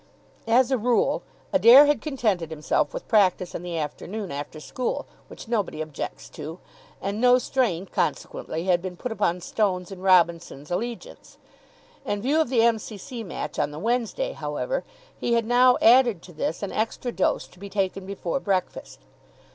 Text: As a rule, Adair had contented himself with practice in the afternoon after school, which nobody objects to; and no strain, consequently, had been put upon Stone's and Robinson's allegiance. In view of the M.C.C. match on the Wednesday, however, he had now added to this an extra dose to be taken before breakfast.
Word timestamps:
As 0.47 0.71
a 0.71 0.79
rule, 0.79 1.21
Adair 1.53 1.85
had 1.85 2.01
contented 2.01 2.49
himself 2.49 2.91
with 2.91 3.07
practice 3.07 3.53
in 3.53 3.61
the 3.61 3.77
afternoon 3.77 4.31
after 4.31 4.59
school, 4.59 5.05
which 5.27 5.47
nobody 5.47 5.79
objects 5.79 6.27
to; 6.29 6.57
and 6.99 7.21
no 7.21 7.37
strain, 7.37 7.85
consequently, 7.85 8.63
had 8.63 8.81
been 8.81 8.97
put 8.97 9.11
upon 9.11 9.41
Stone's 9.41 9.91
and 9.91 10.01
Robinson's 10.01 10.71
allegiance. 10.71 11.37
In 12.03 12.19
view 12.19 12.41
of 12.41 12.49
the 12.49 12.63
M.C.C. 12.63 13.23
match 13.23 13.59
on 13.59 13.69
the 13.69 13.77
Wednesday, 13.77 14.31
however, 14.31 14.83
he 15.15 15.33
had 15.33 15.45
now 15.45 15.77
added 15.83 16.23
to 16.23 16.33
this 16.33 16.63
an 16.63 16.71
extra 16.71 17.11
dose 17.11 17.45
to 17.45 17.59
be 17.59 17.69
taken 17.69 18.07
before 18.07 18.39
breakfast. 18.39 19.01